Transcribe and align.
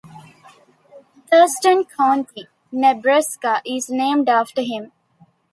Thurston 1.29 1.85
County, 1.85 2.47
Nebraska 2.71 3.61
is 3.63 3.87
named 3.87 4.29
after 4.29 4.63
him. 4.63 4.91